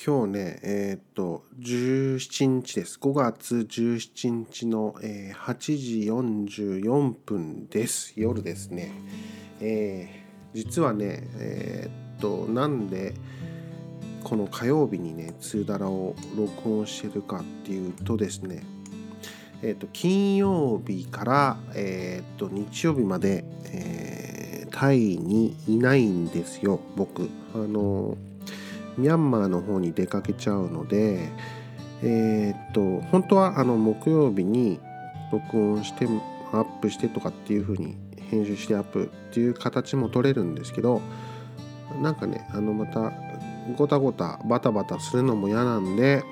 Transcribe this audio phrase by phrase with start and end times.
[0.00, 3.00] 今日ね、えー、っと、17日です。
[3.02, 6.00] 5月17日の、えー、8時
[6.82, 8.12] 44分です。
[8.14, 8.92] 夜ですね。
[9.60, 13.14] えー、実はね、えー、っと、なんで、
[14.22, 18.62] この火曜日にね、ツーダラを録音してるかっていうとですね、
[19.62, 27.28] えっと、金曜日から、えっと、日曜日まで、えタイにいないんですよ、僕。
[27.52, 28.16] あの
[28.98, 31.30] ミャンマーの方に出かけちゃうので、
[32.02, 34.80] えー、っと本当はあの木曜日に
[35.32, 36.06] 録音して
[36.52, 37.96] アップしてとかっていう風に
[38.30, 41.00] 編集してアップっていう形も取れるんですけど
[42.02, 43.12] なんかねあのまた
[43.76, 46.22] ごたごたバタバタするのも嫌なんで、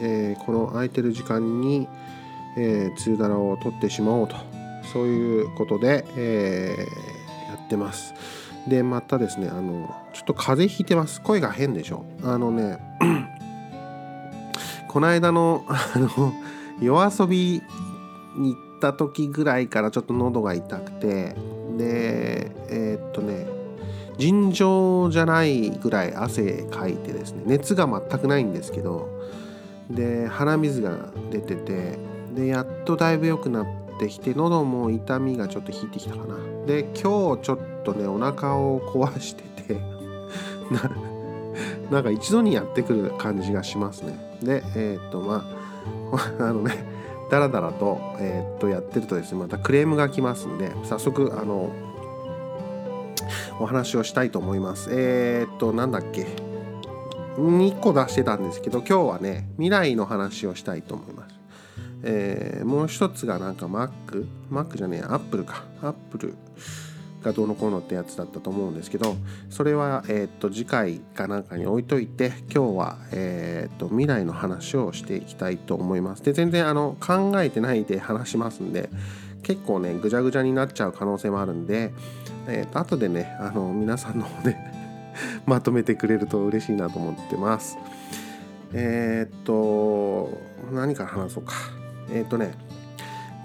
[0.00, 1.88] えー、この空いてる時間に、
[2.56, 4.36] えー、梅雨だらを取ってしまおうと
[4.92, 8.14] そういうことで、えー、やってます。
[8.68, 11.20] でまたですねあのちょっと風邪ひいてます。
[11.20, 12.04] 声が変でしょ。
[12.22, 12.78] あのね
[14.88, 16.32] この間のあの
[16.80, 17.62] 夜遊び
[18.36, 21.34] に行った時ぐらいからちょっと喉が痛くて
[21.76, 23.46] でえー、っとね
[24.16, 29.08] 尋常じゃないぐらい汗かいてですね熱が全くないんですけど
[29.90, 30.96] で鼻水が
[31.30, 31.98] 出てて
[32.34, 36.36] でやっとだいぶ良くなってきて喉も痛みがちょっと引いてきたかな。
[36.66, 39.42] で今日ちょっとねお腹を壊して
[39.74, 39.80] て
[41.90, 44.38] なんか一度にやってくる感じがしますね。
[44.42, 45.44] でえー、っとま
[46.12, 46.72] あ あのね
[47.30, 51.70] だらだらと,、えー、っとやってるとですねまたクレームが来ますんで早速あの
[53.60, 54.90] お話をしたいと思います。
[54.92, 56.26] えー、っとなんだっけ。
[57.36, 61.33] 2個出してたんですけど今日はね未来の話をしたいと思います。
[62.06, 63.90] えー、もう一つがなんか Mac、
[64.50, 65.64] Mac じゃねえ、Apple か。
[65.82, 66.34] Apple
[67.22, 69.16] がどうのこうのってやつだったと思うんですけど、
[69.48, 76.22] それは、えー、っと次回かなんかに置いといて、今日は、えー、っと未来の話をしていきたいと思います。
[76.22, 78.90] で、全然あの考えてないで話しますんで、
[79.42, 81.94] 結構ね、ぐちゃぐちゃになっちゃう可能性もあるんで、
[82.46, 84.56] えー、っと後でね、あの皆さんの方で
[85.46, 87.78] まとめてくれると嬉しいなと思ってます。
[88.74, 90.28] え、っと、
[90.72, 91.83] 何から話そうか。
[92.14, 92.54] えっ、ー、とね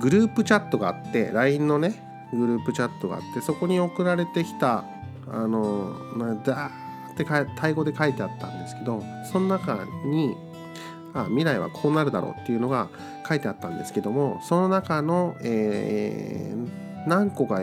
[0.00, 4.84] グループチャットがあって LINE のねグループチャットがあってそこに送られてきた
[5.28, 5.94] あの
[6.44, 7.24] ダーって
[7.56, 10.36] タイ語で書いてあったんですけどその中に
[11.14, 12.88] あ未来はこうなるだろうっていうのが
[13.26, 17.60] 書いてあったんですけどもその中の、えー、何個か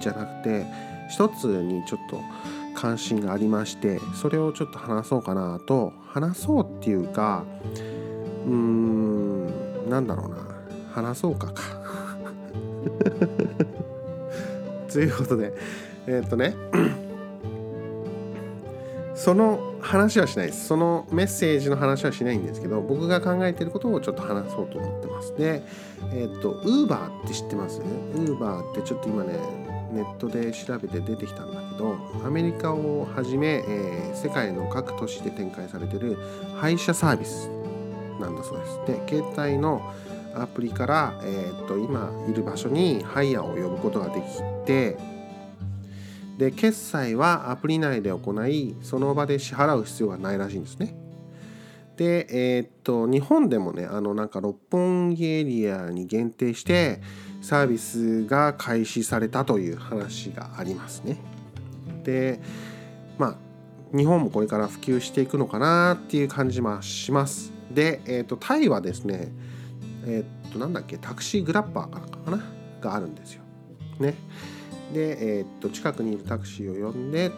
[0.00, 0.66] じゃなくて
[1.10, 2.20] 一つにちょっと
[2.74, 5.92] 関心がありましてそれをちょっと話そうかなと。
[6.16, 7.44] 話そうっていうか
[8.46, 9.15] うーん
[9.88, 10.36] なんだろうな。
[10.92, 11.62] 話そうかか。
[14.92, 15.52] ということで
[16.06, 16.54] えー、っとね。
[19.14, 20.66] その話はしないです。
[20.66, 25.34] そのメッセージの話はしないんですけど僕が考えてることをちょっと話そうと思ってます。
[25.36, 25.62] で
[26.12, 27.80] えー、っとウーバーって知ってます？
[27.80, 29.38] ウーバーってちょっと今ね
[29.92, 36.18] ネットで調べて出てきたんだけどアメリカをはじめ、えー、世界の各都市で展開されてる
[36.56, 37.50] 配車サービス。
[38.20, 38.80] なんだそうです。
[38.86, 39.92] で携帯の
[40.34, 44.26] アプリから、えー、っと今いる場所にハイヤーを呼ぶことができ
[44.66, 44.98] て
[46.36, 50.94] で決済はアプリ内で行いその場で支払う必要がないらしいんですね。
[51.96, 52.26] で
[52.58, 57.00] えー、っと日本でもねあのなんか六本木エリアに限定して
[57.40, 61.16] サービスが開始されたという話がありますね。
[62.04, 62.40] で
[63.16, 67.55] まあ日本もこれから普及していくのかなっていう感じもします。
[67.70, 69.32] で、えーと、タイはですね、
[70.06, 72.42] えっ、ー、と、なんだっけ、タクシーグラッパーかな
[72.80, 73.42] があるんですよ。
[73.98, 74.14] ね。
[74.92, 77.32] で、えっ、ー、と、近くにいるタクシーを呼んで、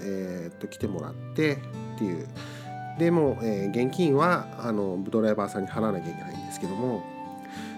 [0.00, 2.28] えっ、ー、と、来てもらってっていう。
[2.98, 7.04] でも、え現金はあのドライバーさんに払わなきゃいけないんですけども、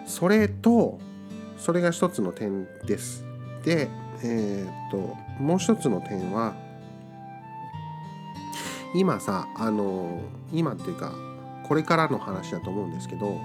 [0.06, 0.98] それと、
[1.58, 3.22] それが一つの点です。
[3.62, 3.88] で、
[4.24, 4.96] えっと、
[5.38, 6.54] もう一つの点は、
[8.94, 10.20] 今さ、あの、
[10.52, 11.12] 今っていうか、
[11.70, 13.40] これからの話だと思うんですけど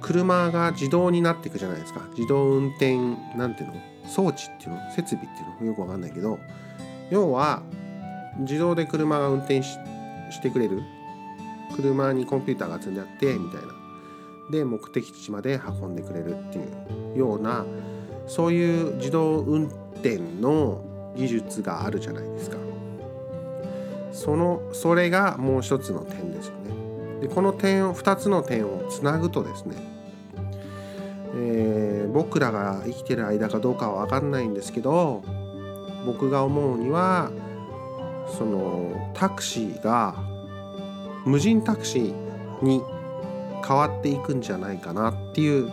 [0.00, 2.00] 車が自動になっていくじゃないですか。
[2.16, 2.96] 自動運転
[3.36, 3.74] なんていうの？
[4.08, 4.90] 装置っていうの？
[4.92, 5.66] 設備っていうの？
[5.66, 6.38] よくわかんないけど
[7.10, 7.62] 要は
[8.38, 9.76] 自動で車が運転し
[10.40, 10.80] てくれる？
[11.76, 13.74] 車にコンピューターが積んであってみたいな。
[14.50, 16.62] で目的地まで運んでくれるってい
[17.14, 17.66] うような
[18.26, 19.66] そういう自動運
[19.96, 20.82] 転の
[21.14, 22.56] 技術があるじゃないですか。
[24.12, 26.79] そのそれがもう一つの点ですよね。
[27.20, 29.76] でこの点を2つの点をつなぐとですね、
[31.36, 35.22] えー、僕らが生きてる間かどうかは分かんないんですけど
[36.06, 37.30] 僕が思うには
[38.38, 40.14] そのタクシーが
[41.26, 42.82] 無人タクシーに
[43.66, 45.70] 変わっていくんじゃないかなっていう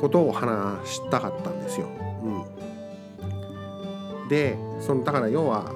[0.00, 1.88] ことを話したかったんですよ。
[2.22, 5.72] うん、でそのだから要は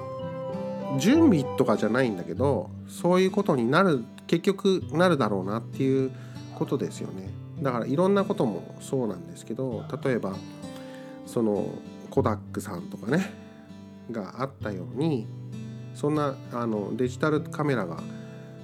[0.99, 6.11] 準備とかじゃないんだけどそういうことになる結局なるだろうなっていう
[6.55, 7.29] ことですよね。
[7.61, 10.35] だからいろんなこともそうなんですけど例えば
[11.25, 11.69] その
[12.09, 13.31] コダックさんとかね
[14.09, 15.27] があったように
[15.93, 18.01] そんなあのデジタルカメラが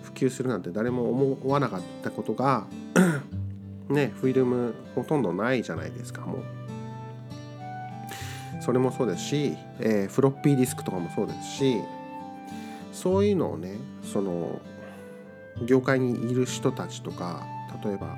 [0.04, 2.66] 普及するなんて誰も思わなかったことが
[3.90, 6.44] ねフィルムほとんどないじゃないですかもう
[8.62, 11.78] それもそうですし、えー、フロッピーディスクとかもそうですし
[12.98, 14.60] そういうのをねその
[15.64, 17.46] 業界にいる人たちとか
[17.84, 18.16] 例えば、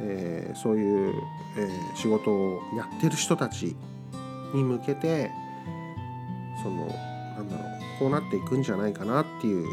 [0.00, 1.14] えー、そういう、
[1.56, 3.76] えー、仕事をやってる人たち
[4.54, 5.32] に向けて
[6.62, 9.66] そのなんだろうこうなっていくんじゃないかなっていう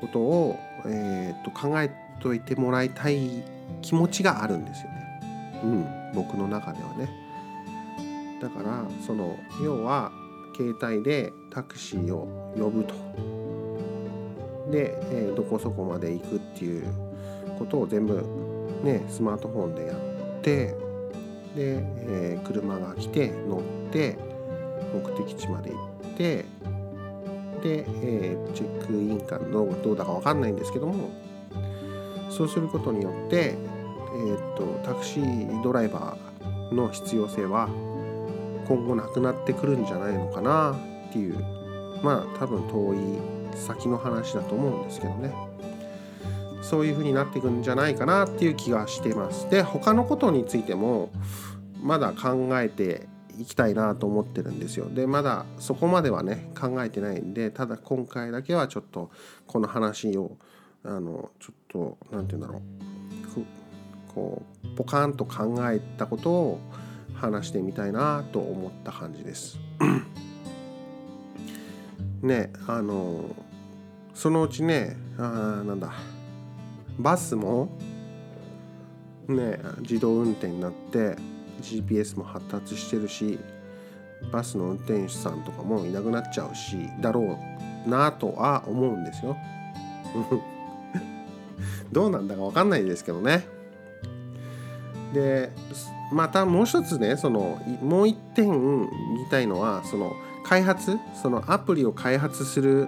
[0.00, 3.44] ことを、えー、と考えといてもらいたい
[3.82, 5.60] 気持ちがあるんですよね。
[5.62, 7.08] うん、僕の中ではね。
[8.40, 10.10] だからその要は
[10.56, 12.94] 携帯でタクシーを呼ぶと。
[14.70, 16.84] で、えー、どこそこまで行くっていう
[17.58, 18.24] ことを全部
[18.82, 20.76] ねスマートフォンでやってで、
[21.56, 24.16] えー、車が来て乗って
[24.94, 26.44] 目的地まで行って
[27.62, 31.10] で、えー、チェックインかどうどうだか分かんないんですけども
[32.30, 37.68] そうすることによって、えーと、タクシードライバーの必要性は
[38.66, 41.36] 今後なくなってくるんじゃないのかなっていう
[42.02, 45.34] まあ多分遠い先の話だと思うんですけどね。
[46.62, 49.50] そういう風になっていくんじゃないかなっていう気がしてます。
[49.50, 51.10] で他のことについても
[51.82, 54.88] まだ考えていきたいなと思ってるんですよ。
[54.88, 59.10] でまだそこまではね考えてないんでただ今回だけはちょっと
[59.46, 60.36] この話を
[60.84, 62.62] あのちょっと何て言うんだろう。
[64.14, 66.60] こうポカンと考えたことを
[67.14, 69.58] 話してみたいなと思った感じです。
[72.22, 73.34] ねあの
[74.14, 75.92] そのうちねあなんだ
[76.98, 77.68] バスも
[79.28, 81.16] ね自動運転になって
[81.60, 83.38] GPS も発達してるし
[84.30, 87.38] バスの運転手さんとかもいなくなっちゃうしだろ
[87.86, 89.36] うなとは思うんですよ。
[91.90, 93.44] どうなんだか分かんないですけどね。
[95.12, 95.50] で
[96.12, 98.88] またもう一つねそのもう一点言
[99.26, 100.14] いたいのはその
[100.52, 102.86] 開発そのアプリを開発する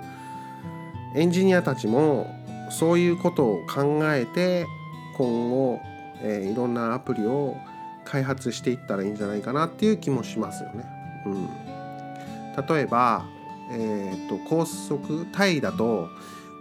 [1.16, 2.26] エンジニアたちも
[2.70, 4.66] そういうことを考えて
[5.16, 5.81] 今後、
[6.20, 7.56] えー、いろんなアプリを
[8.05, 10.84] 開発していったらいいんじゃないかなっていう気もしますよね。
[11.25, 11.46] うん、
[12.66, 13.25] 例えば、
[13.72, 16.10] えーと、高速タイだと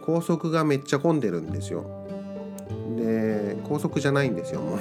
[0.05, 1.83] 高速がめっちゃ混んでるんですよ。
[2.95, 4.79] で高速じゃないんですよもう。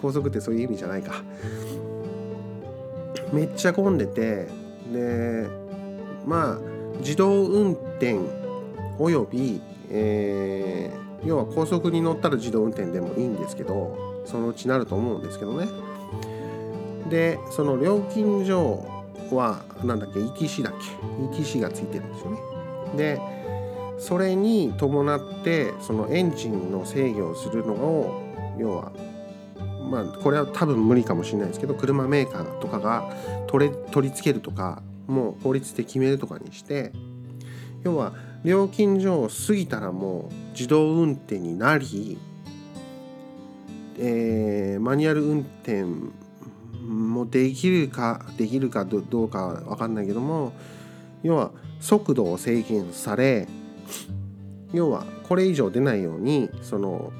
[0.00, 1.24] 高速ってそういう意味じゃないか。
[3.32, 5.48] めっちゃ混んでてで
[6.26, 6.58] まあ
[6.98, 8.18] 自動運転
[8.98, 9.60] および、
[9.90, 15.68] えー、要は高速に乗ったら自動運転でもいいんですけどそのうちなると思うんですけどね。
[17.08, 18.84] でその料金所
[19.30, 20.74] は何だっけ ETC だっ
[21.30, 22.38] け ETC がついてるんですよね。
[22.96, 23.20] で
[23.98, 28.22] それに伴ってそのエンジンの制御をするのを
[28.58, 28.92] 要は
[29.86, 33.10] まあこれは多分無理かもしれないですけど車メーカーとかが
[33.46, 36.92] 取れ取り付けるとかもう法律で決めるとかにして
[37.84, 38.12] 要は
[38.44, 42.18] 料金所を過ぎたらもう自動運転になり
[43.98, 45.84] えー、マニュアル運転
[46.86, 50.52] もできるかできるかどうか分かんないけども
[51.22, 51.50] 要は
[51.80, 53.48] 速度を制限され
[54.72, 57.12] 要はこれ以上出ないようにその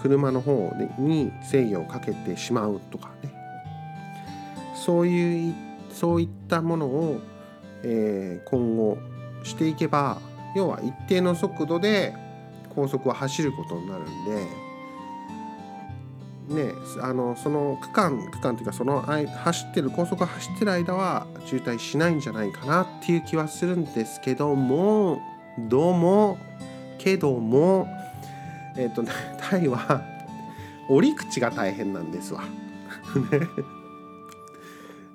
[0.00, 3.32] 車の方に制御をかけてしまうとかね。
[4.74, 5.54] そういう
[5.90, 7.20] そういったものを、
[7.82, 8.98] えー、今後
[9.42, 10.18] していけば
[10.54, 12.14] 要は一定の速度で
[12.74, 14.68] 高速は走ることになるんで
[16.48, 25.20] ね、あのその区間区間というかその走ってる高速走ってる間は渋滞しないんじゃないかなっていう気はするんですけども
[25.58, 26.38] どうも
[26.96, 27.86] けども
[28.78, 29.02] えっ、ー、と
[29.38, 30.02] タイは
[30.88, 32.44] 折り口が大変なんですわ。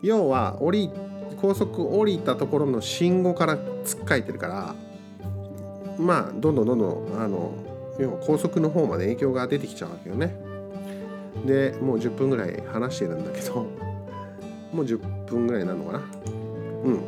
[0.03, 0.91] 要は降り
[1.38, 4.75] 高速降りたところの信号からつっかえてるから
[5.98, 7.53] まあどんどんどんどんあの
[8.00, 10.36] 要は高速の方まで影響が出てきちゃうわけよね。
[11.46, 13.65] でもう10分ぐらい話してるんだけど
[14.72, 16.01] もう10分ぐらいなのかな
[16.84, 17.01] うん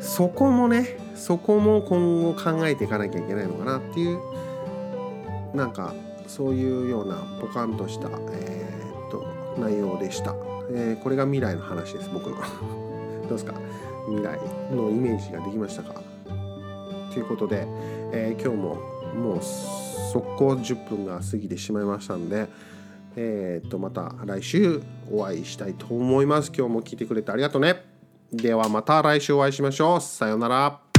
[0.00, 4.18] そこもねそこも今後考えていかなきゃいけないのかなっていう
[5.54, 5.94] なんか
[6.26, 9.26] そういうようなポカンとした、えー、っと
[9.60, 10.34] 内容でした、
[10.70, 12.36] えー、これが未来の話です僕の。
[13.28, 13.54] どうですか？
[14.08, 14.38] 未来
[14.74, 15.94] のイメージができましたか？
[17.12, 17.66] ということで、
[18.12, 18.74] えー、今日も
[19.14, 22.48] もう速攻10分が過ぎてしまいましたんで
[23.16, 24.80] えー、っとまた来週
[25.10, 26.52] お会いしたいと思います。
[26.56, 27.82] 今日も聞いてくれてありがとうね。
[28.32, 30.00] ではまた来週お会いしましょう。
[30.00, 30.89] さようなら。